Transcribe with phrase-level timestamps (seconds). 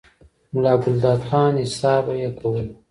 [0.53, 2.63] ملا ګلداد خان، حساب به ئې کولو،